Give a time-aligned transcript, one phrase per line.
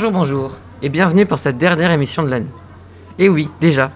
[0.00, 2.48] Bonjour, bonjour, et bienvenue pour cette dernière émission de l'année.
[3.18, 3.90] Et oui, déjà.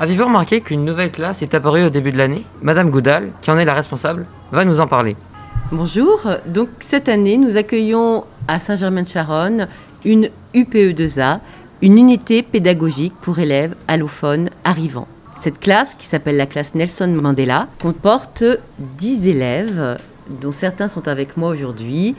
[0.00, 2.42] Avez-vous remarqué qu'une nouvelle classe est apparue au début de l'année?
[2.62, 5.14] Madame Goudal, qui en est la responsable, va nous en parler.
[5.70, 9.68] Bonjour, donc cette année nous accueillons à Saint-Germain-de-Charonne
[10.06, 11.40] une UPE2A,
[11.82, 15.08] une unité pédagogique pour élèves allophones arrivants.
[15.38, 18.42] Cette classe, qui s'appelle la classe Nelson Mandela, comporte
[18.78, 19.98] 10 élèves,
[20.40, 22.16] dont certains sont avec moi aujourd'hui,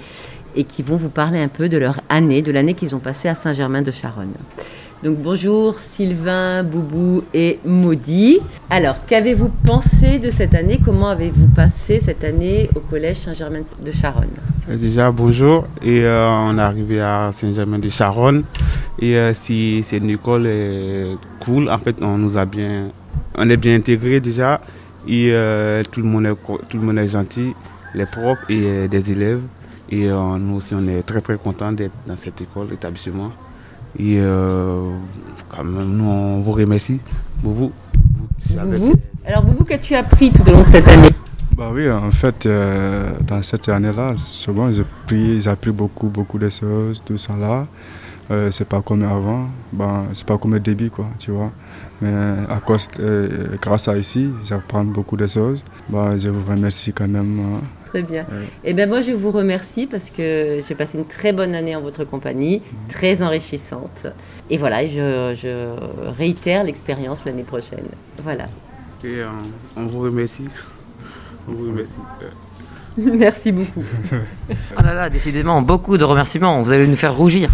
[0.55, 3.27] et qui vont vous parler un peu de leur année, de l'année qu'ils ont passée
[3.27, 4.33] à Saint-Germain-de-Charonne.
[5.03, 8.39] Donc bonjour Sylvain, Boubou et Maudit.
[8.69, 10.79] Alors, qu'avez-vous pensé de cette année?
[10.83, 14.29] Comment avez-vous passé cette année au collège Saint-Germain-de-Charonne?
[14.69, 15.67] Euh, Déjà, bonjour.
[15.83, 18.45] Et euh, on est arrivé à Saint-Germain-de-Charonne.
[18.99, 22.87] Et euh, si c'est une école euh, cool, en fait, on nous a bien,
[23.37, 24.61] on est bien intégrés déjà.
[25.07, 26.35] Et euh, tout, le monde est,
[26.69, 27.53] tout le monde est gentil,
[27.93, 29.41] les profs et des élèves.
[29.89, 33.31] Et euh, nous aussi, on est très très contents d'être dans cette école, établissement.
[33.97, 34.79] Et euh,
[35.49, 36.99] quand même, nous, on vous remercie.
[37.41, 37.71] Vous,
[38.49, 38.93] Boubou
[39.25, 41.09] Alors Boubou, qu'as-tu appris tout au long de cette année?
[41.55, 47.01] Bah oui, en fait, euh, dans cette année-là, souvent, j'ai appris, beaucoup, beaucoup de choses,
[47.05, 47.65] tout ça là.
[48.29, 51.51] Euh, c'est pas comme avant, ben, c'est pas comme au début, quoi, tu vois.
[52.01, 52.11] Mais
[52.49, 55.63] à cause, euh, grâce à ici, j'apprends beaucoup de choses.
[55.87, 57.61] Ben, je vous remercie quand même.
[57.95, 58.23] Très bien.
[58.23, 58.47] Ouais.
[58.65, 61.81] Et bien moi je vous remercie parce que j'ai passé une très bonne année en
[61.81, 64.07] votre compagnie, très enrichissante.
[64.49, 67.85] Et voilà, je, je réitère l'expérience l'année prochaine.
[68.21, 68.47] Voilà.
[69.05, 69.29] et, euh,
[69.77, 70.43] on vous remercie.
[71.47, 71.93] On vous remercie.
[72.97, 73.83] Merci beaucoup.
[74.51, 77.49] Oh là là, décidément, beaucoup de remerciements, vous allez nous faire rougir.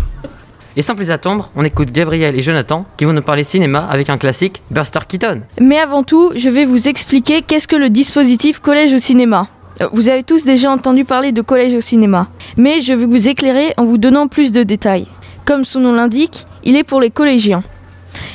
[0.75, 4.09] Et sans plus attendre, on écoute Gabriel et Jonathan qui vont nous parler cinéma avec
[4.09, 5.41] un classique, Buster Keaton.
[5.59, 9.47] Mais avant tout, je vais vous expliquer qu'est-ce que le dispositif collège au cinéma.
[9.81, 12.27] Euh, Vous avez tous déjà entendu parler de collège au cinéma,
[12.57, 15.07] mais je vais vous éclairer en vous donnant plus de détails.
[15.45, 17.63] Comme son nom l'indique, il est pour les collégiens.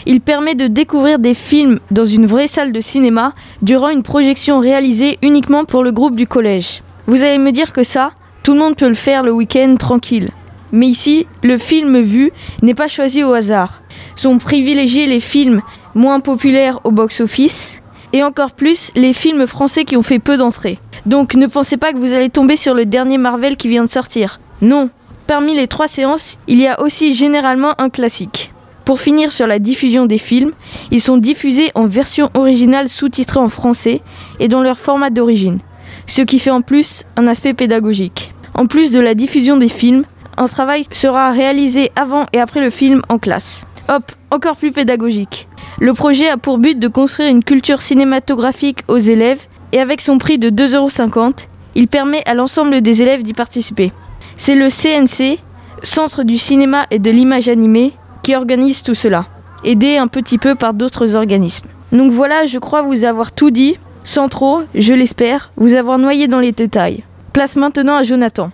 [0.07, 4.59] Il permet de découvrir des films dans une vraie salle de cinéma durant une projection
[4.59, 6.83] réalisée uniquement pour le groupe du collège.
[7.07, 10.31] Vous allez me dire que ça, tout le monde peut le faire le week-end tranquille.
[10.73, 12.33] Mais ici, le film vu
[12.63, 13.83] n'est pas choisi au hasard.
[14.17, 15.63] Sont privilégiés les films
[15.95, 17.83] moins populaires au box-office
[18.13, 20.78] et encore plus les films français qui ont fait peu d'entrées.
[21.06, 23.91] Donc ne pensez pas que vous allez tomber sur le dernier Marvel qui vient de
[23.91, 24.41] sortir.
[24.61, 24.91] Non.
[25.28, 28.53] Parmi les trois séances, il y a aussi généralement un classique.
[28.84, 30.53] Pour finir sur la diffusion des films,
[30.91, 34.03] ils sont diffusés en version originale sous-titrée en français
[34.39, 35.59] et dans leur format d'origine,
[36.06, 38.34] ce qui fait en plus un aspect pédagogique.
[38.55, 40.05] En plus de la diffusion des films,
[40.37, 43.65] un travail sera réalisé avant et après le film en classe.
[43.89, 45.49] Hop, encore plus pédagogique.
[45.81, 50.19] Le projet a pour but de construire une culture cinématographique aux élèves et avec son
[50.19, 53.93] prix de 2,50€, il permet à l'ensemble des élèves d'y participer.
[54.37, 55.38] C'est le CNC,
[55.82, 59.27] Centre du cinéma et de l'image animée, qui organise tout cela,
[59.62, 61.69] aidé un petit peu par d'autres organismes.
[61.93, 66.28] Donc voilà, je crois vous avoir tout dit, sans trop, je l'espère, vous avoir noyé
[66.28, 67.04] dans les détails.
[67.33, 68.50] Place maintenant à Jonathan.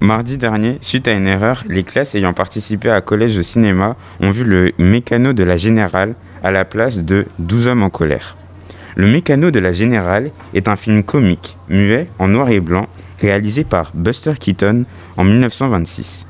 [0.00, 4.30] Mardi dernier, suite à une erreur, les classes ayant participé à Collège de cinéma ont
[4.30, 8.36] vu le mécano de la Générale à la place de 12 hommes en colère.
[8.96, 12.86] Le mécano de la Générale est un film comique, muet, en noir et blanc,
[13.20, 14.84] réalisé par Buster Keaton
[15.16, 16.26] en 1926.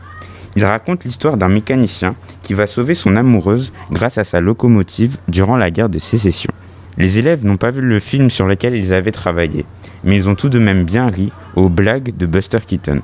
[0.56, 5.58] Il raconte l'histoire d'un mécanicien qui va sauver son amoureuse grâce à sa locomotive durant
[5.58, 6.50] la guerre de sécession.
[6.96, 9.66] Les élèves n'ont pas vu le film sur lequel ils avaient travaillé,
[10.02, 13.02] mais ils ont tout de même bien ri aux blagues de Buster Keaton.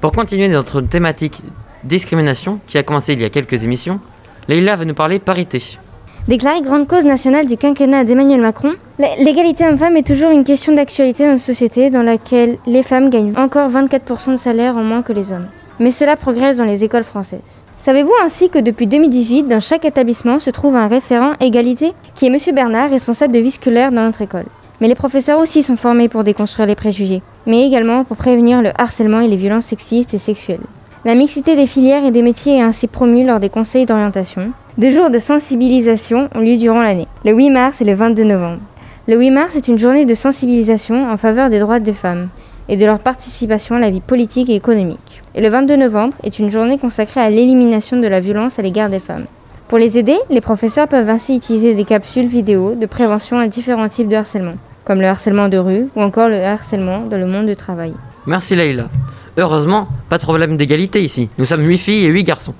[0.00, 1.42] Pour continuer notre thématique
[1.82, 4.00] discrimination qui a commencé il y a quelques émissions,
[4.48, 5.78] Leïla va nous parler parité.
[6.28, 11.24] Déclarée grande cause nationale du quinquennat d'Emmanuel Macron, l'égalité homme-femme est toujours une question d'actualité
[11.24, 15.14] dans une société dans laquelle les femmes gagnent encore 24% de salaire en moins que
[15.14, 15.48] les hommes.
[15.78, 17.40] Mais cela progresse dans les écoles françaises.
[17.78, 22.28] Savez-vous ainsi que depuis 2018, dans chaque établissement se trouve un référent égalité qui est
[22.28, 22.54] M.
[22.54, 24.46] Bernard, responsable de vie scolaire dans notre école.
[24.80, 28.72] Mais les professeurs aussi sont formés pour déconstruire les préjugés, mais également pour prévenir le
[28.78, 30.60] harcèlement et les violences sexistes et sexuelles.
[31.06, 34.52] La mixité des filières et des métiers est ainsi promue lors des conseils d'orientation.
[34.78, 38.60] Deux jours de sensibilisation ont lieu durant l'année, le 8 mars et le 22 novembre.
[39.08, 42.28] Le 8 mars est une journée de sensibilisation en faveur des droits des femmes
[42.68, 45.22] et de leur participation à la vie politique et économique.
[45.34, 48.88] Et le 22 novembre est une journée consacrée à l'élimination de la violence à l'égard
[48.88, 49.26] des femmes.
[49.66, 53.88] Pour les aider, les professeurs peuvent ainsi utiliser des capsules vidéo de prévention à différents
[53.88, 57.46] types de harcèlement, comme le harcèlement de rue ou encore le harcèlement dans le monde
[57.46, 57.92] du travail.
[58.24, 58.88] Merci Leïla.
[59.36, 61.28] Heureusement, pas de problème d'égalité ici.
[61.38, 62.54] Nous sommes 8 filles et 8 garçons.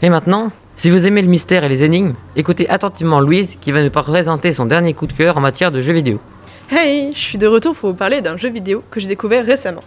[0.00, 3.82] Et maintenant, si vous aimez le mystère et les énigmes, écoutez attentivement Louise qui va
[3.82, 6.20] nous présenter son dernier coup de cœur en matière de jeux vidéo.
[6.70, 9.82] Hey, je suis de retour pour vous parler d'un jeu vidéo que j'ai découvert récemment.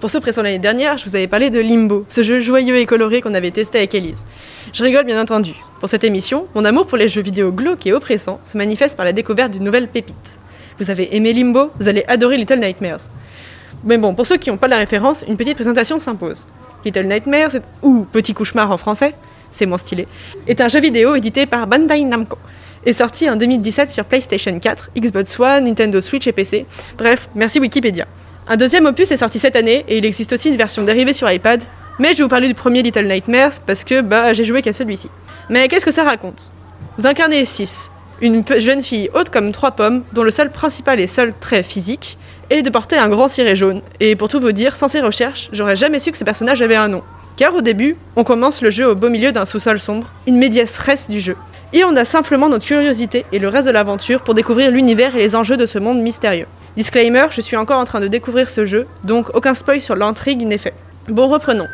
[0.00, 2.86] Pour ceux pressant l'année dernière, je vous avais parlé de Limbo, ce jeu joyeux et
[2.86, 4.24] coloré qu'on avait testé avec Elise.
[4.72, 5.52] Je rigole bien entendu.
[5.80, 9.04] Pour cette émission, mon amour pour les jeux vidéo glauques et oppressants se manifeste par
[9.04, 10.38] la découverte d'une nouvelle pépite.
[10.78, 13.10] Vous avez aimé Limbo, vous allez adorer Little Nightmares.
[13.84, 16.46] Mais bon, pour ceux qui n'ont pas la référence, une petite présentation s'impose.
[16.86, 19.14] Little Nightmares, ou Petit Cauchemar en français,
[19.52, 20.08] c'est moins stylé,
[20.46, 22.38] est un jeu vidéo édité par Bandai Namco
[22.84, 26.66] et sorti en 2017 sur PlayStation 4, Xbox One, Nintendo Switch et PC.
[26.98, 28.06] Bref, merci Wikipédia.
[28.48, 31.30] Un deuxième opus est sorti cette année et il existe aussi une version dérivée sur
[31.30, 31.62] iPad,
[31.98, 34.72] mais je vais vous parler du premier Little Nightmares parce que bah j'ai joué qu'à
[34.72, 35.08] celui-ci.
[35.48, 36.50] Mais qu'est-ce que ça raconte?
[36.98, 41.06] Vous incarnez 6, une jeune fille haute comme trois pommes, dont le seul principal et
[41.06, 42.18] seul trait physique
[42.50, 43.80] est de porter un grand ciré jaune.
[44.00, 46.76] Et pour tout vous dire, sans ces recherches, j'aurais jamais su que ce personnage avait
[46.76, 47.02] un nom.
[47.36, 51.06] Car au début, on commence le jeu au beau milieu d'un sous-sol sombre, une médias
[51.08, 51.36] du jeu.
[51.72, 55.20] Et on a simplement notre curiosité et le reste de l'aventure pour découvrir l'univers et
[55.20, 56.46] les enjeux de ce monde mystérieux.
[56.76, 60.46] Disclaimer, je suis encore en train de découvrir ce jeu, donc aucun spoil sur l'intrigue
[60.46, 60.74] n'est fait.
[61.08, 61.68] Bon, reprenons.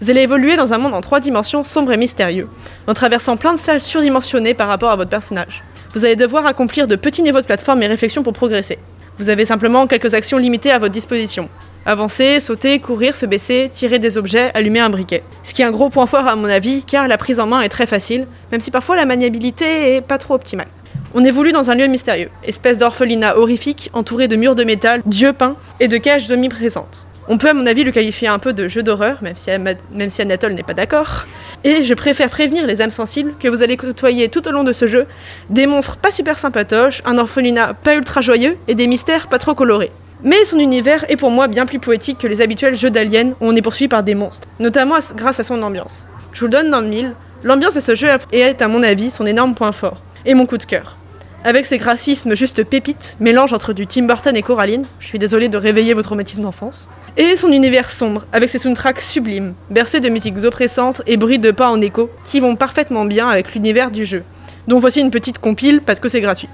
[0.00, 2.48] Vous allez évoluer dans un monde en trois dimensions sombre et mystérieux,
[2.86, 5.62] en traversant plein de salles surdimensionnées par rapport à votre personnage.
[5.94, 8.78] Vous allez devoir accomplir de petits niveaux de plateforme et réflexion pour progresser.
[9.18, 11.48] Vous avez simplement quelques actions limitées à votre disposition.
[11.84, 15.24] Avancer, sauter, courir, se baisser, tirer des objets, allumer un briquet.
[15.42, 17.60] Ce qui est un gros point fort à mon avis, car la prise en main
[17.60, 20.68] est très facile, même si parfois la maniabilité est pas trop optimale.
[21.14, 25.32] On évolue dans un lieu mystérieux, espèce d'orphelinat horrifique entouré de murs de métal, d'yeux
[25.32, 27.04] peints et de cages omniprésentes.
[27.26, 30.10] On peut à mon avis le qualifier un peu de jeu d'horreur, même si, même
[30.10, 31.26] si Anatole n'est pas d'accord.
[31.64, 34.72] Et je préfère prévenir les âmes sensibles que vous allez côtoyer tout au long de
[34.72, 35.06] ce jeu
[35.50, 39.54] des monstres pas super sympatoches, un orphelinat pas ultra joyeux et des mystères pas trop
[39.54, 39.90] colorés.
[40.24, 43.48] Mais son univers est pour moi bien plus poétique que les habituels jeux d'aliens où
[43.48, 46.06] on est poursuivi par des monstres, notamment grâce à son ambiance.
[46.32, 49.10] Je vous le donne dans le mille, l'ambiance de ce jeu est à mon avis
[49.10, 50.96] son énorme point fort, et mon coup de cœur.
[51.42, 55.48] Avec ses graphismes juste pépites, mélange entre du Tim Burton et Coraline, je suis désolée
[55.48, 60.08] de réveiller vos traumatismes d'enfance, et son univers sombre, avec ses soundtracks sublimes, bercés de
[60.08, 64.04] musiques oppressantes et bruits de pas en écho, qui vont parfaitement bien avec l'univers du
[64.04, 64.22] jeu.
[64.68, 66.48] Donc voici une petite compile parce que c'est gratuit.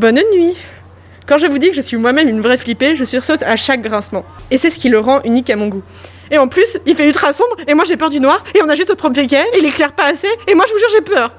[0.00, 0.56] Bonne nuit
[1.26, 3.82] Quand je vous dis que je suis moi-même une vraie flippée, je sursaute à chaque
[3.82, 4.24] grincement.
[4.50, 5.82] Et c'est ce qui le rend unique à mon goût.
[6.30, 8.68] Et en plus, il fait ultra sombre, et moi j'ai peur du noir, et on
[8.70, 11.02] a juste notre propre et il éclaire pas assez, et moi je vous jure j'ai
[11.02, 11.34] peur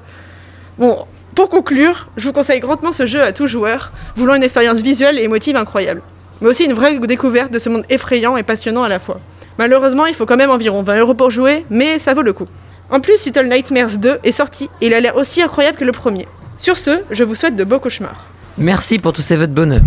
[0.78, 4.78] Bon, pour conclure, je vous conseille grandement ce jeu à tout joueur, voulant une expérience
[4.78, 6.00] visuelle et émotive incroyable.
[6.40, 9.18] Mais aussi une vraie découverte de ce monde effrayant et passionnant à la fois.
[9.58, 12.46] Malheureusement, il faut quand même environ 20 euros pour jouer, mais ça vaut le coup.
[12.90, 15.90] En plus, Little Nightmares 2 est sorti, et il a l'air aussi incroyable que le
[15.90, 16.28] premier.
[16.58, 18.31] Sur ce, je vous souhaite de beaux cauchemars.
[18.58, 19.82] Merci pour tous ces vœux de bonheur.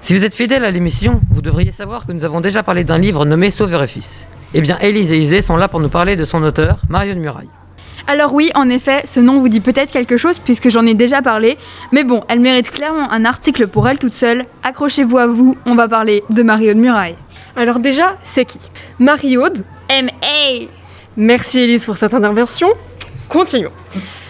[0.00, 2.98] Si vous êtes fidèle à l'émission, vous devriez savoir que nous avons déjà parlé d'un
[2.98, 4.26] livre nommé Sauveur et Fils.
[4.54, 7.20] Eh bien, Élise et Isée sont là pour nous parler de son auteur, Mario de
[7.20, 7.48] Muraille.
[8.06, 11.22] Alors oui, en effet, ce nom vous dit peut-être quelque chose puisque j'en ai déjà
[11.22, 11.56] parlé,
[11.92, 14.44] mais bon, elle mérite clairement un article pour elle toute seule.
[14.64, 17.16] Accrochez-vous à vous, on va parler de Marie-Aude Muraille.
[17.54, 18.58] Alors déjà, c'est qui?
[18.98, 20.66] Marie-Aude M.A.
[21.16, 22.68] Merci Élise pour cette intervention.
[23.28, 23.70] Continuons.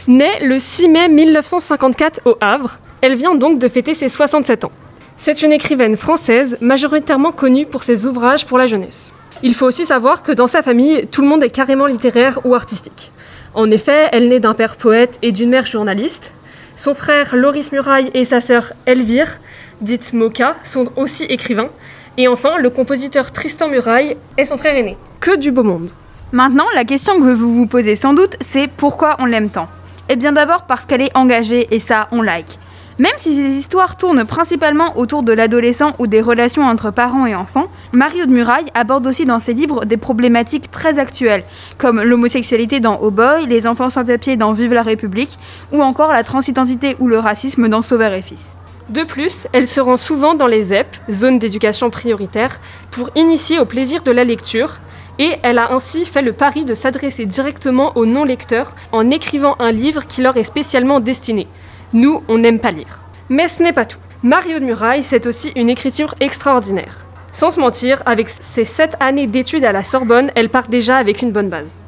[0.08, 4.72] Née le 6 mai 1954 au Havre, elle vient donc de fêter ses 67 ans.
[5.16, 9.12] C'est une écrivaine française majoritairement connue pour ses ouvrages pour la jeunesse.
[9.44, 12.56] Il faut aussi savoir que dans sa famille, tout le monde est carrément littéraire ou
[12.56, 13.12] artistique.
[13.54, 16.32] En effet, elle naît d'un père poète et d'une mère journaliste.
[16.74, 19.38] Son frère Loris Muraille et sa sœur Elvire,
[19.82, 21.70] dite Moka, sont aussi écrivains.
[22.16, 24.96] Et enfin, le compositeur Tristan Muraille est son frère aîné.
[25.20, 25.90] Que du beau monde.
[26.32, 29.68] Maintenant, la question que vous vous posez sans doute, c'est pourquoi on l'aime tant?
[30.08, 32.58] Eh bien d'abord parce qu'elle est engagée et ça, on like.
[32.98, 37.34] Même si ces histoires tournent principalement autour de l'adolescent ou des relations entre parents et
[37.34, 41.44] enfants, Mario de Muraille aborde aussi dans ses livres des problématiques très actuelles,
[41.78, 45.38] comme l'homosexualité dans Oh Boy, les enfants sans papier dans Vive la République,
[45.72, 48.56] ou encore la transidentité ou le racisme dans Sauveur et Fils.
[48.92, 53.64] De plus, elle se rend souvent dans les ZEP, zones d'éducation prioritaire, pour initier au
[53.64, 54.80] plaisir de la lecture,
[55.18, 59.72] et elle a ainsi fait le pari de s'adresser directement aux non-lecteurs en écrivant un
[59.72, 61.48] livre qui leur est spécialement destiné.
[61.94, 63.06] Nous, on n'aime pas lire.
[63.30, 63.98] Mais ce n'est pas tout.
[64.22, 67.06] Mario de Muraille, c'est aussi une écriture extraordinaire.
[67.32, 71.22] Sans se mentir, avec ses sept années d'études à la Sorbonne, elle part déjà avec
[71.22, 71.80] une bonne base.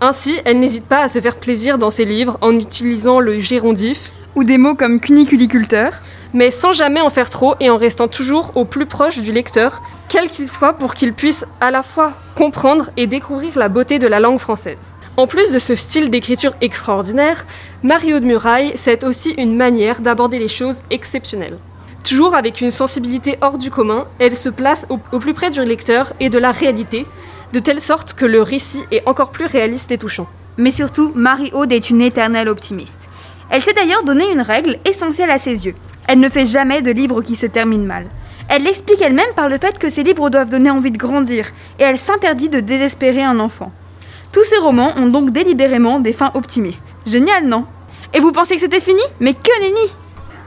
[0.00, 4.10] Ainsi, elle n'hésite pas à se faire plaisir dans ses livres en utilisant le gérondif
[4.34, 6.00] ou des mots comme cuniculiculteur,
[6.34, 9.82] mais sans jamais en faire trop et en restant toujours au plus proche du lecteur,
[10.08, 14.06] quel qu'il soit, pour qu'il puisse à la fois comprendre et découvrir la beauté de
[14.06, 14.94] la langue française.
[15.16, 17.44] En plus de ce style d'écriture extraordinaire,
[17.82, 21.58] Mario de Muraille, c'est aussi une manière d'aborder les choses exceptionnelles.
[22.04, 25.62] Toujours avec une sensibilité hors du commun, elle se place au, au plus près du
[25.64, 27.04] lecteur et de la réalité,
[27.52, 30.28] de telle sorte que le récit est encore plus réaliste et touchant.
[30.56, 32.98] Mais surtout, Marie-Aude est une éternelle optimiste.
[33.50, 35.74] Elle s'est d'ailleurs donné une règle essentielle à ses yeux.
[36.08, 38.04] Elle ne fait jamais de livres qui se terminent mal.
[38.48, 41.82] Elle l'explique elle-même par le fait que ses livres doivent donner envie de grandir, et
[41.82, 43.70] elle s'interdit de désespérer un enfant.
[44.32, 46.96] Tous ses romans ont donc délibérément des fins optimistes.
[47.06, 47.66] Génial, non?
[48.14, 49.02] Et vous pensez que c'était fini?
[49.20, 49.92] Mais que nenni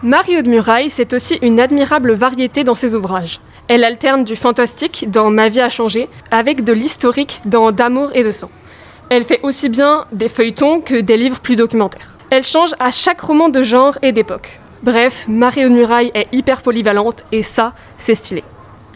[0.01, 3.39] Mario de Muraille, c'est aussi une admirable variété dans ses ouvrages.
[3.68, 8.24] Elle alterne du fantastique dans Ma vie a changé avec de l'historique dans D'amour et
[8.24, 8.50] de sang.
[9.12, 12.18] Elle fait aussi bien des feuilletons que des livres plus documentaires.
[12.32, 14.61] Elle change à chaque roman de genre et d'époque.
[14.84, 18.44] Bref, Mario de Muraille est hyper polyvalente et ça, c'est stylé.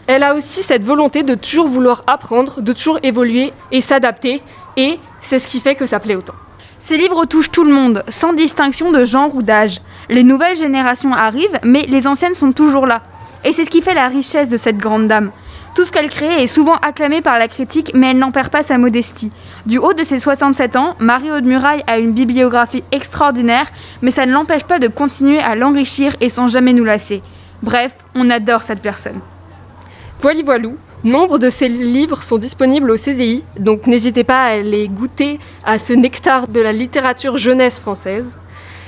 [0.08, 4.42] Elle a aussi cette volonté de toujours vouloir apprendre, de toujours évoluer et s'adapter,
[4.76, 6.34] et c'est ce qui fait que ça plaît autant.
[6.80, 9.80] Ces livres touchent tout le monde, sans distinction de genre ou d'âge.
[10.08, 13.02] Les nouvelles générations arrivent, mais les anciennes sont toujours là.
[13.44, 15.30] Et c'est ce qui fait la richesse de cette grande dame.
[15.76, 18.62] Tout ce qu'elle crée est souvent acclamé par la critique, mais elle n'en perd pas
[18.62, 19.30] sa modestie.
[19.66, 24.32] Du haut de ses 67 ans, Marie-Aude Muraille a une bibliographie extraordinaire, mais ça ne
[24.32, 27.20] l'empêche pas de continuer à l'enrichir et sans jamais nous lasser.
[27.62, 29.20] Bref, on adore cette personne.
[30.22, 34.88] Voilà voilou, nombre de ces livres sont disponibles au CDI, donc n'hésitez pas à les
[34.88, 38.38] goûter à ce nectar de la littérature jeunesse française.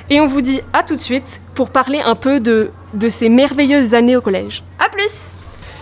[0.08, 3.28] Et on vous dit à tout de suite pour parler un peu de, de ces
[3.28, 4.62] merveilleuses années au collège.
[4.78, 5.38] A plus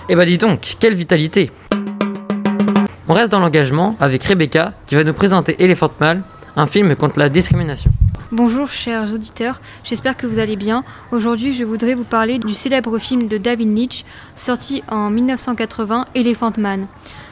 [0.08, 1.50] Eh bah dis donc, quelle vitalité
[3.08, 6.22] On reste dans l'engagement avec Rebecca qui va nous présenter Elephant Man,
[6.54, 7.90] un film contre la discrimination.
[8.30, 10.84] Bonjour chers auditeurs, j'espère que vous allez bien.
[11.10, 14.04] Aujourd'hui je voudrais vous parler du célèbre film de David Leitch
[14.36, 16.86] sorti en 1980, Elephant Man.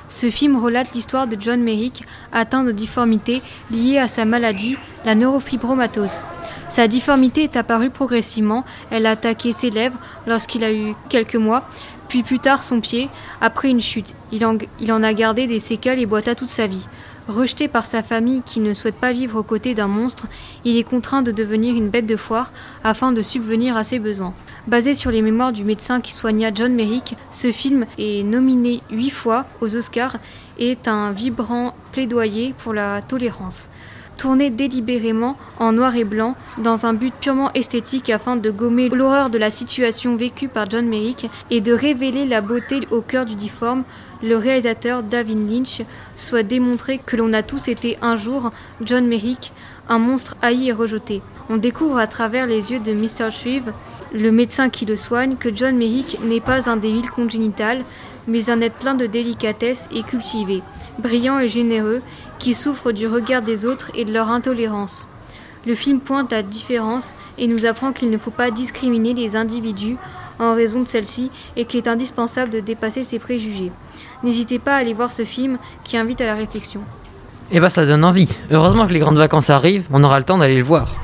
[0.09, 2.03] Ce film relate l'histoire de John Merrick,
[2.33, 3.41] atteint de difformité
[3.71, 6.23] liée à sa maladie, la neurofibromatose.
[6.69, 11.69] Sa difformité est apparue progressivement, elle a attaqué ses lèvres lorsqu'il a eu quelques mois,
[12.15, 13.09] puis plus tard son pied,
[13.41, 14.15] après une chute.
[14.31, 16.87] Il en, a gardé des séquelles et boita toute sa vie.
[17.27, 20.29] Rejeté par sa famille qui ne souhaite pas vivre aux côtés d'un monstre,
[20.65, 22.53] il est contraint de devenir une bête de foire
[22.85, 24.33] afin de subvenir à ses besoins.
[24.69, 29.11] Basé sur les mémoires du médecin qui soigna John Merrick, ce film est nominé huit
[29.11, 30.19] fois aux Oscars
[30.57, 33.69] et est un vibrant plaidoyer pour la tolérance.
[34.17, 39.29] Tourné délibérément en noir et blanc dans un but purement esthétique afin de gommer l'horreur
[39.29, 43.35] de la situation vécue par John Merrick et de révéler la beauté au cœur du
[43.35, 43.83] difforme,
[44.23, 45.83] le réalisateur David Lynch
[46.17, 49.53] soit démontré que l'on a tous été un jour John Merrick,
[49.89, 51.21] un monstre haï et rejeté.
[51.51, 53.31] On découvre à travers les yeux de Mr.
[53.31, 53.73] Shreve,
[54.15, 57.85] le médecin qui le soigne, que John Merrick n'est pas un débile congénital,
[58.27, 60.63] mais un être plein de délicatesse et cultivé,
[60.99, 62.03] brillant et généreux,
[62.39, 65.09] qui souffre du regard des autres et de leur intolérance.
[65.67, 69.97] Le film pointe la différence et nous apprend qu'il ne faut pas discriminer les individus
[70.39, 73.73] en raison de celle-ci et qu'il est indispensable de dépasser ses préjugés.
[74.23, 76.83] N'hésitez pas à aller voir ce film qui invite à la réflexion.
[77.51, 78.37] Eh bah ça donne envie.
[78.51, 80.97] Heureusement que les grandes vacances arrivent, on aura le temps d'aller le voir.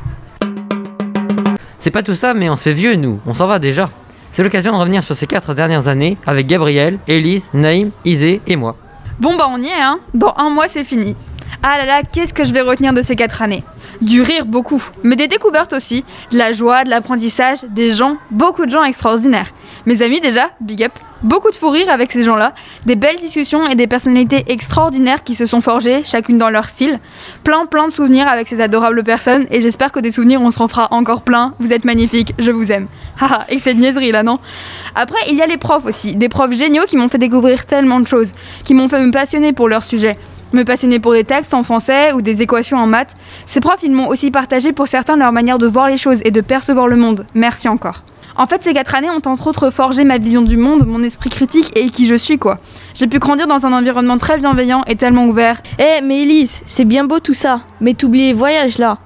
[1.79, 3.91] C'est pas tout ça, mais on se fait vieux nous, on s'en va déjà.
[4.33, 8.57] C'est l'occasion de revenir sur ces quatre dernières années avec Gabriel, Élise, Naïm, Isée et
[8.57, 8.77] moi.
[9.19, 11.17] Bon bah on y est, hein Dans un mois c'est fini.
[11.63, 13.65] Ah là là, qu'est-ce que je vais retenir de ces quatre années?
[14.01, 18.65] Du rire beaucoup, mais des découvertes aussi, de la joie, de l'apprentissage, des gens, beaucoup
[18.65, 19.51] de gens extraordinaires.
[19.87, 20.93] Mes amis déjà, big up.
[21.23, 22.55] Beaucoup de fou rire avec ces gens-là,
[22.87, 26.99] des belles discussions et des personnalités extraordinaires qui se sont forgées, chacune dans leur style.
[27.45, 30.57] Plein plein de souvenirs avec ces adorables personnes et j'espère que des souvenirs on se
[30.57, 31.55] fera encore plein.
[31.59, 32.89] Vous êtes magnifiques, je vous aime.
[33.21, 34.39] Haha, et cette niaiserie là, non?
[34.95, 38.01] Après, il y a les profs aussi, des profs géniaux qui m'ont fait découvrir tellement
[38.01, 38.33] de choses,
[38.65, 40.17] qui m'ont fait me passionner pour leur sujet
[40.53, 43.17] me passionner pour des textes en français ou des équations en maths.
[43.47, 46.33] Ces profs, ils m'ont aussi partagé pour certains leur manière de voir les choses et
[46.33, 47.25] de percevoir le monde.
[47.35, 48.03] Merci encore.
[48.41, 51.29] En fait, ces quatre années ont entre autres forgé ma vision du monde, mon esprit
[51.29, 52.57] critique et qui je suis, quoi.
[52.95, 55.61] J'ai pu grandir dans un environnement très bienveillant et tellement ouvert.
[55.79, 58.97] Eh, mais Elise, c'est bien beau tout ça, mais t'oublies les voyages là.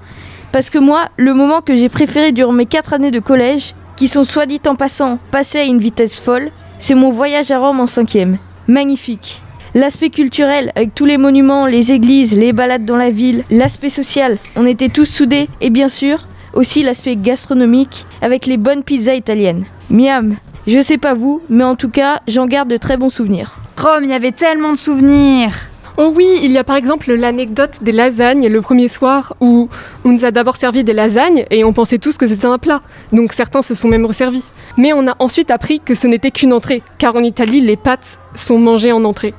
[0.53, 4.07] Parce que moi, le moment que j'ai préféré durant mes quatre années de collège, qui
[4.07, 6.49] sont soit dit en passant passés à une vitesse folle,
[6.79, 8.37] c'est mon voyage à Rome en cinquième.
[8.69, 9.41] Magnifique.
[9.73, 14.37] L'aspect culturel, avec tous les monuments, les églises, les balades dans la ville, l'aspect social,
[14.55, 16.25] on était tous soudés, et bien sûr,
[16.55, 19.65] aussi l'aspect gastronomique, avec les bonnes pizzas italiennes.
[19.89, 23.55] Miam Je sais pas vous, mais en tout cas, j'en garde de très bons souvenirs.
[23.77, 25.53] Rome, il y avait tellement de souvenirs
[25.97, 29.69] Oh oui, il y a par exemple l'anecdote des lasagnes le premier soir où
[30.03, 32.81] on nous a d'abord servi des lasagnes et on pensait tous que c'était un plat.
[33.13, 34.43] Donc certains se sont même resservis.
[34.77, 38.19] Mais on a ensuite appris que ce n'était qu'une entrée, car en Italie, les pâtes
[38.33, 39.33] sont mangées en entrée.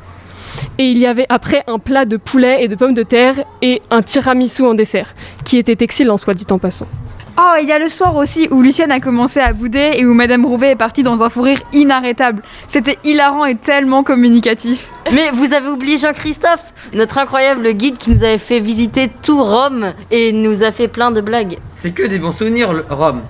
[0.79, 3.83] Et il y avait après un plat de poulet et de pommes de terre et
[3.91, 6.87] un tiramisu en dessert, qui était excellent, soit dit en passant.
[7.39, 10.15] Oh, il y a le soir aussi où Lucienne a commencé à bouder et où
[10.15, 12.43] Madame Rouvet est partie dans un fou rire inarrêtable.
[12.67, 14.89] C'était hilarant et tellement communicatif.
[15.13, 19.93] Mais vous avez oublié Jean-Christophe, notre incroyable guide qui nous avait fait visiter tout Rome
[20.11, 21.59] et nous a fait plein de blagues.
[21.75, 23.21] C'est que des bons souvenirs, Rome.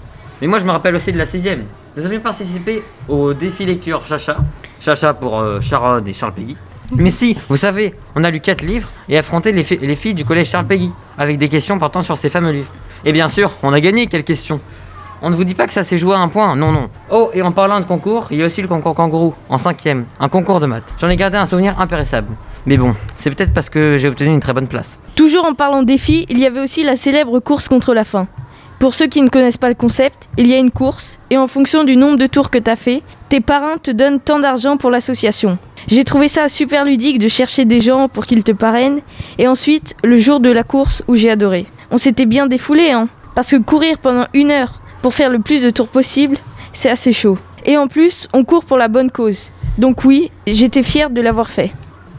[0.41, 1.65] Mais moi, je me rappelle aussi de la sixième.
[1.97, 4.37] Nous avions participé au défi lecture Chacha.
[4.81, 6.57] Chacha pour euh, Sharon et Charles Peggy.
[6.93, 10.15] Mais si, vous savez, on a lu quatre livres et affronté les, fi- les filles
[10.15, 12.71] du collège Charles Peggy avec des questions portant sur ces fameux livres.
[13.05, 14.61] Et bien sûr, on a gagné quelles questions.
[15.23, 16.89] On ne vous dit pas que ça s'est joué à un point, non, non.
[17.11, 20.05] Oh, et en parlant de concours, il y a aussi le concours kangourou, en cinquième,
[20.21, 20.85] un concours de maths.
[21.01, 22.29] J'en ai gardé un souvenir impérissable.
[22.67, 24.99] Mais bon, c'est peut-être parce que j'ai obtenu une très bonne place.
[25.15, 28.27] Toujours en parlant défi, il y avait aussi la célèbre course contre la faim.
[28.79, 31.47] Pour ceux qui ne connaissent pas le concept, il y a une course et en
[31.47, 34.77] fonction du nombre de tours que tu as fait, tes parrains te donnent tant d'argent
[34.77, 35.57] pour l'association.
[35.89, 39.01] J'ai trouvé ça super ludique de chercher des gens pour qu'ils te parrainent
[39.39, 41.67] et ensuite le jour de la course où j'ai adoré.
[41.91, 45.63] On s'était bien défoulé hein, parce que courir pendant une heure pour faire le plus
[45.63, 46.37] de tours possible,
[46.75, 47.39] c'est assez chaud.
[47.65, 49.51] Et en plus, on court pour la bonne cause.
[49.79, 51.73] Donc oui, j'étais fière de l'avoir fait.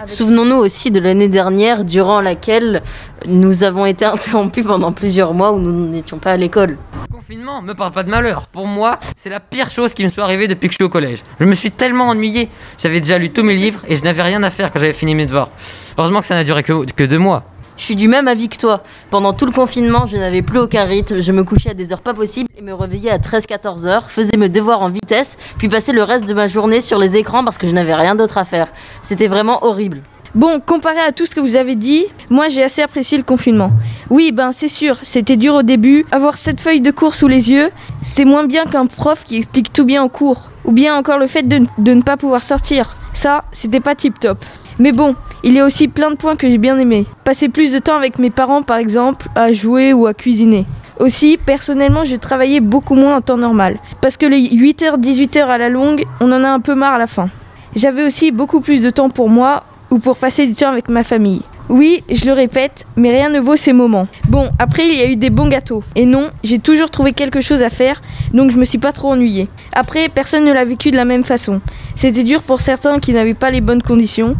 [0.05, 2.83] Souvenons-nous aussi de l'année dernière durant laquelle
[3.27, 6.77] nous avons été interrompus pendant plusieurs mois où nous n'étions pas à l'école.
[7.11, 8.47] Confinement, me parle pas de malheur.
[8.47, 10.89] Pour moi, c'est la pire chose qui me soit arrivée depuis que je suis au
[10.89, 11.23] collège.
[11.39, 12.49] Je me suis tellement ennuyé.
[12.77, 15.15] J'avais déjà lu tous mes livres et je n'avais rien à faire quand j'avais fini
[15.15, 15.49] mes devoirs.
[15.97, 17.43] Heureusement que ça n'a duré que, que deux mois.
[17.77, 18.81] Je suis du même avis que toi.
[19.11, 21.21] Pendant tout le confinement, je n'avais plus aucun rythme.
[21.21, 24.35] Je me couchais à des heures pas possibles et me réveillais à 13-14 heures, faisais
[24.35, 27.59] mes devoirs en vitesse, puis passais le reste de ma journée sur les écrans parce
[27.59, 28.69] que je n'avais rien d'autre à faire.
[29.03, 30.01] C'était vraiment horrible.
[30.33, 33.71] Bon, comparé à tout ce que vous avez dit, moi j'ai assez apprécié le confinement.
[34.09, 36.05] Oui, ben c'est sûr, c'était dur au début.
[36.11, 37.69] Avoir cette feuille de cours sous les yeux,
[38.03, 40.49] c'est moins bien qu'un prof qui explique tout bien en cours.
[40.65, 42.97] Ou bien encore le fait de, de ne pas pouvoir sortir.
[43.13, 44.43] Ça, c'était pas tip top.
[44.79, 47.05] Mais bon, il y a aussi plein de points que j'ai bien aimés.
[47.23, 50.65] Passer plus de temps avec mes parents par exemple, à jouer ou à cuisiner.
[50.99, 53.77] Aussi, personnellement, je travaillais beaucoup moins en temps normal.
[54.01, 56.97] Parce que les 8h, 18h à la longue, on en a un peu marre à
[56.97, 57.29] la fin.
[57.75, 61.03] J'avais aussi beaucoup plus de temps pour moi ou pour passer du temps avec ma
[61.03, 61.41] famille.
[61.69, 64.07] Oui, je le répète, mais rien ne vaut ces moments.
[64.29, 65.83] Bon, après il y a eu des bons gâteaux.
[65.95, 68.01] Et non, j'ai toujours trouvé quelque chose à faire,
[68.33, 69.49] donc je me suis pas trop ennuyée.
[69.73, 71.59] Après, personne ne l'a vécu de la même façon.
[71.95, 74.37] C'était dur pour certains qui n'avaient pas les bonnes conditions.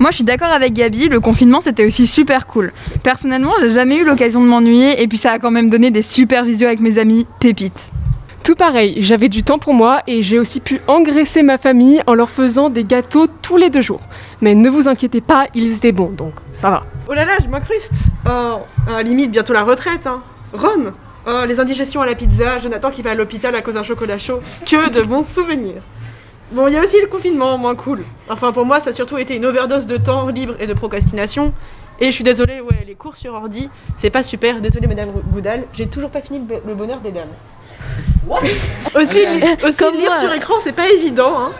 [0.00, 2.72] Moi, je suis d'accord avec Gabi, le confinement c'était aussi super cool.
[3.02, 6.00] Personnellement, j'ai jamais eu l'occasion de m'ennuyer et puis ça a quand même donné des
[6.00, 7.90] super visios avec mes amis, pépites.
[8.42, 12.14] Tout pareil, j'avais du temps pour moi et j'ai aussi pu engraisser ma famille en
[12.14, 14.00] leur faisant des gâteaux tous les deux jours.
[14.40, 16.82] Mais ne vous inquiétez pas, ils étaient bons, donc ça va.
[17.06, 17.92] Oh là là, je m'incruste
[18.24, 20.22] Oh, ah, limite bientôt la retraite, hein
[20.54, 20.92] Rome
[21.26, 24.16] Oh, les indigestions à la pizza, Jonathan qui va à l'hôpital à cause d'un chocolat
[24.16, 24.40] chaud.
[24.64, 25.82] Que de bons souvenirs
[26.52, 28.04] Bon, il y a aussi le confinement, moins cool.
[28.28, 31.52] Enfin, pour moi, ça a surtout été une overdose de temps libre et de procrastination.
[32.00, 34.60] Et je suis désolée, ouais, les cours sur ordi, c'est pas super.
[34.60, 37.28] Désolée, Madame Goudal, j'ai toujours pas fini le, bo- le bonheur des dames.
[38.94, 41.50] aussi, li- aussi lire sur écran, c'est pas évident, hein.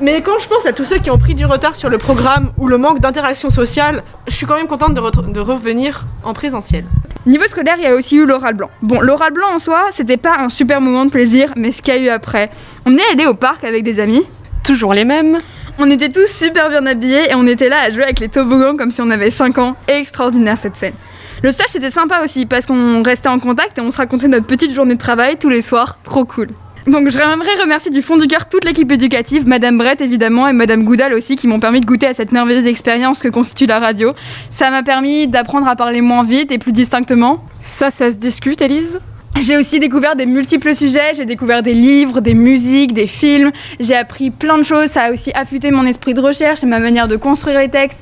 [0.00, 2.52] Mais quand je pense à tous ceux qui ont pris du retard sur le programme
[2.56, 6.34] ou le manque d'interaction sociale, je suis quand même contente de, re- de revenir en
[6.34, 6.84] présentiel.
[7.28, 8.70] Niveau scolaire, il y a aussi eu l'oral blanc.
[8.80, 11.92] Bon, l'oral blanc en soi, c'était pas un super moment de plaisir, mais ce qu'il
[11.92, 12.48] y a eu après.
[12.86, 14.22] On est allé au parc avec des amis.
[14.64, 15.38] Toujours les mêmes.
[15.78, 18.78] On était tous super bien habillés et on était là à jouer avec les toboggans
[18.78, 19.76] comme si on avait 5 ans.
[19.88, 20.94] Extraordinaire cette scène.
[21.42, 24.46] Le stage c'était sympa aussi parce qu'on restait en contact et on se racontait notre
[24.46, 25.98] petite journée de travail tous les soirs.
[26.04, 26.48] Trop cool.
[26.88, 30.84] Donc j'aimerais remercier du fond du cœur toute l'équipe éducative, Madame Brett évidemment et Madame
[30.84, 34.12] Goudal aussi qui m'ont permis de goûter à cette merveilleuse expérience que constitue la radio.
[34.48, 37.44] Ça m'a permis d'apprendre à parler moins vite et plus distinctement.
[37.60, 39.00] Ça, ça se discute, Elise
[39.38, 43.94] J'ai aussi découvert des multiples sujets, j'ai découvert des livres, des musiques, des films, j'ai
[43.94, 47.06] appris plein de choses, ça a aussi affûté mon esprit de recherche et ma manière
[47.06, 47.98] de construire les textes.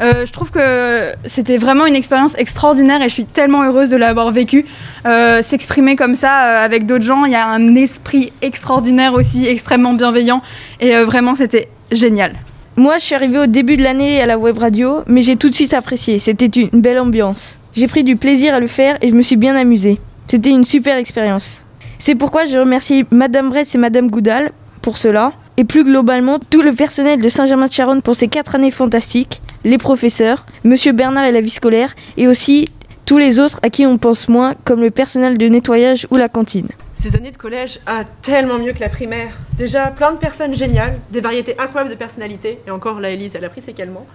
[0.00, 3.96] Euh, je trouve que c'était vraiment une expérience extraordinaire et je suis tellement heureuse de
[3.96, 4.64] l'avoir vécu.
[5.06, 9.46] Euh, S'exprimer comme ça euh, avec d'autres gens, il y a un esprit extraordinaire aussi,
[9.46, 10.42] extrêmement bienveillant
[10.80, 12.34] et vraiment c'était génial.
[12.76, 15.50] Moi, je suis arrivée au début de l'année à la web radio, mais j'ai tout
[15.50, 16.18] de suite apprécié.
[16.18, 17.58] C'était une belle ambiance.
[17.74, 20.00] J'ai pris du plaisir à le faire et je me suis bien amusée.
[20.28, 21.64] C'était une super expérience.
[21.98, 26.62] C'est pourquoi je remercie Madame Bretz et Madame Goudal pour cela, et plus globalement tout
[26.62, 31.40] le personnel de Saint-Germain-de-Charonne pour ces quatre années fantastiques, les professeurs, Monsieur Bernard et la
[31.40, 32.66] vie scolaire, et aussi
[33.04, 36.28] tous les autres à qui on pense moins, comme le personnel de nettoyage ou la
[36.28, 36.68] cantine.
[36.94, 39.32] Ces années de collège, ah, tellement mieux que la primaire.
[39.56, 43.44] Déjà, plein de personnes géniales, des variétés incroyables de personnalités, et encore la Élise, elle
[43.44, 44.06] a pris ses calmants,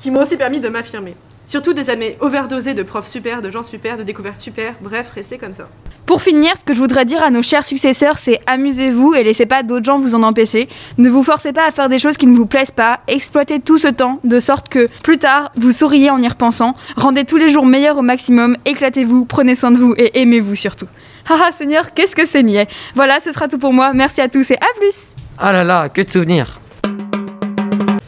[0.00, 1.14] qui m'ont aussi permis de m'affirmer.
[1.50, 5.36] Surtout des années overdosées de profs super, de gens super, de découvertes super, bref, restez
[5.36, 5.68] comme ça.
[6.06, 9.46] Pour finir, ce que je voudrais dire à nos chers successeurs, c'est amusez-vous et laissez
[9.46, 10.68] pas d'autres gens vous en empêcher.
[10.96, 13.00] Ne vous forcez pas à faire des choses qui ne vous plaisent pas.
[13.08, 16.76] Exploitez tout ce temps de sorte que plus tard, vous souriez en y repensant.
[16.94, 18.56] Rendez tous les jours meilleurs au maximum.
[18.64, 20.86] Éclatez-vous, prenez soin de vous et aimez-vous surtout.
[21.28, 22.68] Haha Seigneur, qu'est-ce que c'est niais.
[22.94, 23.92] Voilà, ce sera tout pour moi.
[23.92, 25.16] Merci à tous et à plus.
[25.36, 26.60] Ah là là, que de souvenirs.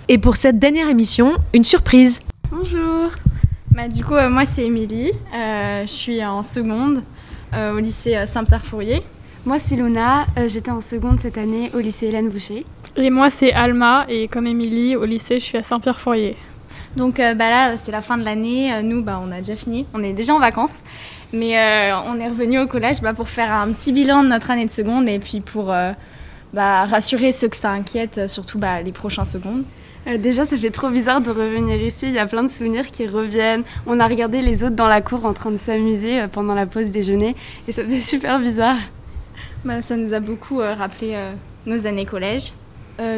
[0.06, 2.20] Et pour cette dernière émission, une surprise.
[2.52, 3.10] Bonjour.
[3.74, 5.12] Bah, du coup, euh, moi c'est Émilie.
[5.34, 7.02] Euh, je suis en seconde
[7.54, 9.02] euh, au lycée Saint-Pierre-Fourier.
[9.44, 10.26] Moi, c'est Luna.
[10.38, 12.64] Euh, J'étais en seconde cette année au lycée Hélène Boucher.
[12.96, 16.36] Et moi, c'est Alma, et comme Émilie, au lycée, je suis à Saint-Pierre-Fourier.
[16.96, 18.70] Donc euh, bah, là, c'est la fin de l'année.
[18.82, 19.86] Nous, bah, on a déjà fini.
[19.94, 20.82] On est déjà en vacances.
[21.32, 24.50] Mais euh, on est revenu au collège bah, pour faire un petit bilan de notre
[24.50, 25.92] année de seconde et puis pour euh,
[26.52, 29.64] bah, rassurer ceux que ça inquiète, surtout bah, les prochains secondes.
[30.06, 32.06] Euh, déjà, ça fait trop bizarre de revenir ici.
[32.06, 33.62] Il y a plein de souvenirs qui reviennent.
[33.86, 36.66] On a regardé les autres dans la cour en train de s'amuser euh, pendant la
[36.66, 37.36] pause déjeuner
[37.68, 38.78] et ça faisait super bizarre.
[39.64, 41.16] Bah, ça nous a beaucoup euh, rappelé
[41.66, 42.52] nos années collège.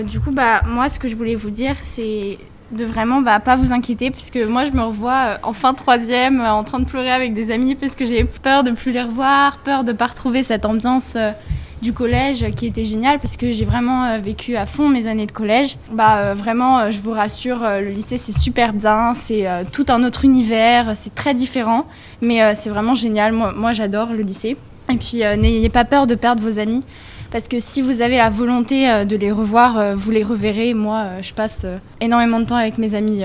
[0.07, 2.38] Du coup, bah, moi, ce que je voulais vous dire, c'est
[2.70, 6.40] de vraiment bah, pas vous inquiéter, parce que moi, je me revois en fin troisième,
[6.40, 9.59] en train de pleurer avec des amis, parce que j'ai peur de plus les revoir,
[9.59, 11.18] peur de pas retrouver cette ambiance
[11.85, 15.27] du collège qui était géniale, parce que j'ai vraiment euh, vécu à fond mes années
[15.27, 15.77] de collège.
[15.92, 20.03] Bah, euh, vraiment, euh, je vous rassure, le lycée, c'est super bien, c'est tout un
[20.03, 21.87] autre univers, c'est très différent,
[22.23, 23.33] mais c'est vraiment génial.
[23.33, 24.57] Moi, j'adore le lycée.
[24.90, 26.83] Et puis, n'ayez pas peur de perdre vos amis.
[27.31, 30.73] Parce que si vous avez la volonté de les revoir, vous les reverrez.
[30.73, 31.66] Moi, je passe
[32.01, 33.23] énormément de temps avec mes amis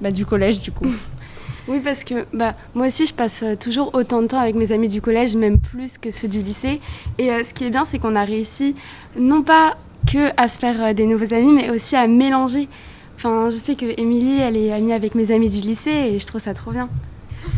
[0.00, 0.86] bah, du collège, du coup.
[1.68, 4.72] Oui, parce que bah, moi aussi, je passe euh, toujours autant de temps avec mes
[4.72, 6.80] amis du collège, même plus que ceux du lycée.
[7.18, 8.74] Et euh, ce qui est bien, c'est qu'on a réussi
[9.16, 9.76] non pas
[10.10, 12.68] que à se faire euh, des nouveaux amis, mais aussi à mélanger.
[13.16, 16.26] Enfin, je sais que Émilie, elle est amie avec mes amis du lycée et je
[16.26, 16.88] trouve ça trop bien.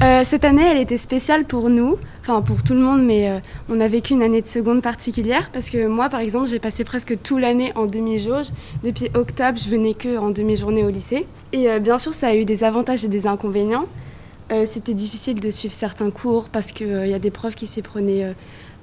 [0.03, 3.39] Euh, cette année, elle était spéciale pour nous, enfin pour tout le monde, mais euh,
[3.69, 6.83] on a vécu une année de seconde particulière parce que moi, par exemple, j'ai passé
[6.83, 8.47] presque toute l'année en demi-jauge.
[8.83, 11.27] Depuis octobre, je venais que en demi-journée au lycée.
[11.53, 13.87] Et euh, bien sûr, ça a eu des avantages et des inconvénients.
[14.67, 18.35] C'était difficile de suivre certains cours parce qu'il y a des profs qui s'y prenaient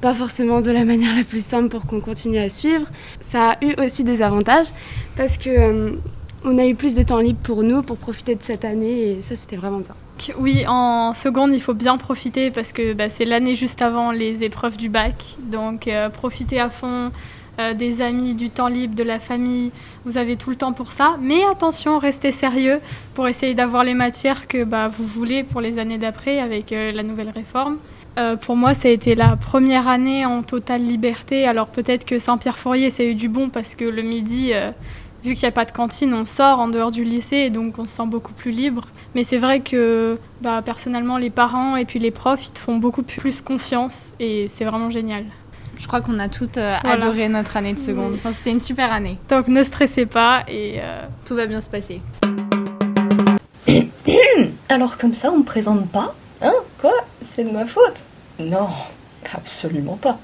[0.01, 2.87] pas forcément de la manière la plus simple pour qu'on continue à suivre.
[3.21, 4.69] Ça a eu aussi des avantages
[5.15, 5.95] parce que
[6.43, 9.21] on a eu plus de temps libre pour nous, pour profiter de cette année et
[9.21, 9.95] ça, c'était vraiment bien.
[10.37, 14.43] Oui, en seconde, il faut bien profiter parce que bah, c'est l'année juste avant les
[14.43, 15.15] épreuves du bac.
[15.39, 17.11] Donc, euh, profitez à fond
[17.59, 19.71] euh, des amis, du temps libre, de la famille.
[20.05, 21.17] Vous avez tout le temps pour ça.
[21.19, 22.79] Mais attention, restez sérieux
[23.15, 26.91] pour essayer d'avoir les matières que bah, vous voulez pour les années d'après avec euh,
[26.91, 27.77] la nouvelle réforme.
[28.41, 31.47] Pour moi, ça a été la première année en totale liberté.
[31.47, 34.51] Alors peut-être que Saint-Pierre-Fourier, ça a eu du bon parce que le midi,
[35.23, 37.75] vu qu'il n'y a pas de cantine, on sort en dehors du lycée et donc
[37.77, 38.87] on se sent beaucoup plus libre.
[39.15, 42.77] Mais c'est vrai que bah, personnellement, les parents et puis les profs, ils te font
[42.77, 45.25] beaucoup plus confiance et c'est vraiment génial.
[45.77, 46.97] Je crois qu'on a toutes euh, Voilà.
[46.97, 48.11] adoré notre année de seconde.
[48.11, 48.17] Oui.
[48.19, 49.17] Enfin, C'était une super année.
[49.29, 52.01] Donc ne stressez pas et euh, Tout va bien se passer.
[54.69, 58.03] Alors comme ça, on me présente pas Hein Quoi C'est de ma faute
[58.39, 58.67] Non,
[59.33, 60.17] absolument pas.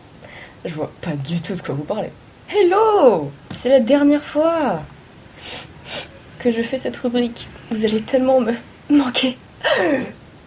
[0.65, 2.10] Je vois pas du tout de quoi vous parlez.
[2.49, 4.79] Hello C'est la dernière fois
[6.39, 7.45] que je fais cette rubrique.
[7.71, 8.53] Vous allez tellement me
[8.89, 9.38] manquer.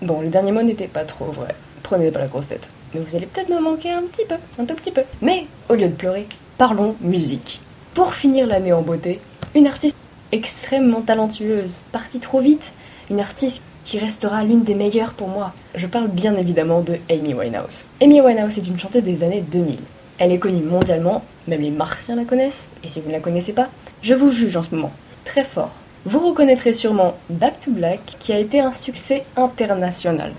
[0.01, 1.55] Bon, le dernier mot n'était pas trop vrai.
[1.83, 2.67] Prenez pas la grosse tête.
[2.95, 5.03] Mais vous allez peut-être me manquer un petit peu, un tout petit peu.
[5.21, 7.61] Mais au lieu de pleurer, parlons musique.
[7.93, 9.21] Pour finir l'année en beauté,
[9.55, 9.97] une artiste
[10.33, 12.73] extrêmement talentueuse, partie trop vite,
[13.11, 15.53] une artiste qui restera l'une des meilleures pour moi.
[15.75, 17.85] Je parle bien évidemment de Amy Winehouse.
[18.01, 19.77] Amy Winehouse est une chanteuse des années 2000.
[20.21, 23.55] Elle est connue mondialement, même les martiens la connaissent, et si vous ne la connaissez
[23.55, 23.71] pas,
[24.03, 24.93] je vous juge en ce moment.
[25.25, 25.71] Très fort.
[26.05, 30.35] Vous reconnaîtrez sûrement Back to Black, qui a été un succès international.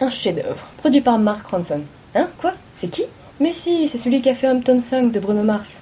[0.00, 1.82] Un chef-d'œuvre, produit par Mark Ronson.
[2.16, 2.28] Hein?
[2.40, 2.54] Quoi?
[2.74, 3.04] C'est qui?
[3.40, 5.80] Mais si, c'est celui qui a fait Hampton Funk de Bruno Mars.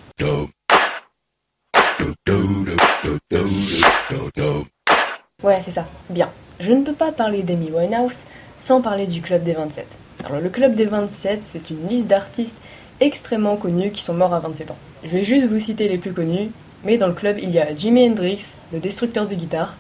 [5.43, 5.87] Ouais, c'est ça.
[6.09, 6.31] Bien.
[6.61, 8.25] Je ne peux pas parler d'Amy Winehouse
[8.59, 9.87] sans parler du Club des 27.
[10.25, 12.57] Alors, le Club des 27, c'est une liste d'artistes
[13.01, 14.79] extrêmement connus qui sont morts à 27 ans.
[15.05, 16.51] Je vais juste vous citer les plus connus,
[16.85, 19.77] mais dans le club, il y a Jimi Hendrix, le destructeur de guitare.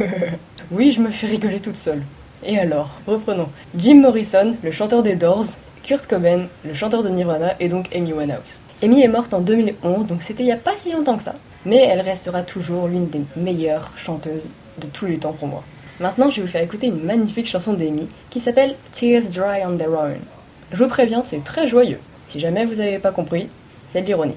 [0.70, 2.02] oui, je me fais rigoler toute seule.
[2.44, 3.48] Et alors, reprenons.
[3.76, 5.46] Jim Morrison, le chanteur des Doors,
[5.82, 8.58] Kurt Cobain, le chanteur de Nirvana, et donc Amy Winehouse.
[8.82, 11.34] Amy est morte en 2011, donc c'était il n'y a pas si longtemps que ça.
[11.66, 15.62] Mais elle restera toujours l'une des meilleures chanteuses de tous les temps pour moi.
[16.00, 19.76] Maintenant, je vais vous faire écouter une magnifique chanson d'Amy qui s'appelle Tears Dry on
[19.76, 20.16] Their Own.
[20.72, 22.00] Je vous préviens, c'est très joyeux.
[22.28, 23.48] Si jamais vous n'avez pas compris,
[23.88, 24.36] c'est de l'ironie.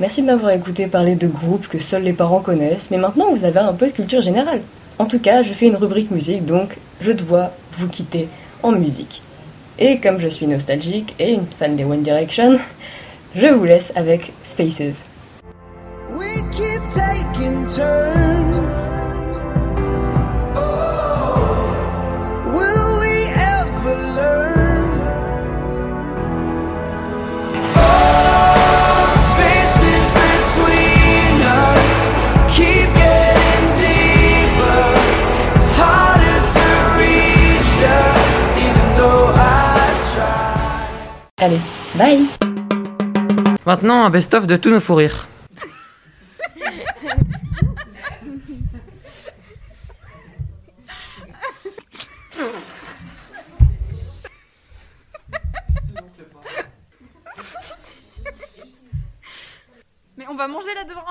[0.00, 3.44] Merci de m'avoir écouté parler de groupes que seuls les parents connaissent, mais maintenant vous
[3.44, 4.60] avez un peu de culture générale.
[4.98, 8.28] En tout cas, je fais une rubrique musique, donc je dois vous quitter
[8.62, 9.22] en musique.
[9.78, 12.58] Et comme je suis nostalgique et une fan des One Direction,
[13.36, 15.04] je vous laisse avec Spaces.
[41.44, 41.60] Allez,
[41.96, 42.26] bye
[43.66, 45.28] Maintenant, un best-of de tous nos fous rires.
[60.16, 61.04] Mais on va manger là devant.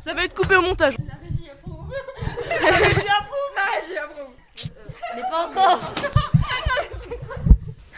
[0.00, 0.94] Ça va être coupé au montage.
[1.06, 1.92] La régie approuve
[2.48, 4.28] La régie approuve
[5.14, 5.80] Mais pas encore.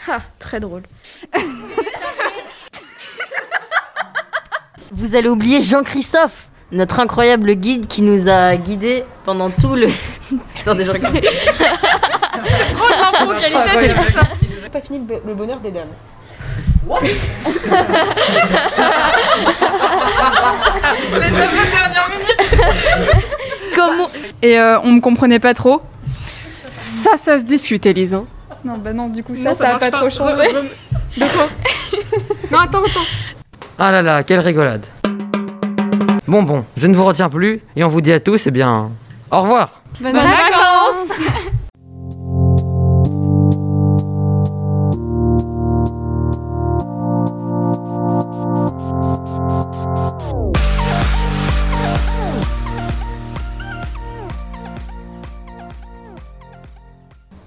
[0.07, 0.19] Ah,
[0.51, 0.83] très drôle.
[4.91, 9.87] Vous allez oublier Jean-Christophe, notre incroyable guide qui nous a guidés pendant tout le.
[10.61, 11.17] Attendez, je regarde.
[13.39, 14.23] Qualitative ça.
[14.73, 15.87] Pas fini le bo- le bonheur des dames.
[21.13, 22.43] Les deux dernières minutes.
[23.75, 24.09] Comment
[24.41, 25.81] Et euh, on me comprenait pas trop.
[26.77, 28.13] Ça, ça se discute, Élise.
[28.13, 28.25] hein.
[28.63, 30.43] Non, bah non, du coup, ça, Non, ça, a pas, trop changé.
[31.17, 31.47] De quoi
[32.51, 33.07] Non, attends, attends.
[33.77, 34.85] Ah là là, quelle rigolade.
[36.27, 38.91] Bon bon, je ne vous retiens plus et on vous dit à tous, eh bien,
[39.31, 39.81] au revoir.
[39.99, 41.17] Bonnes vacances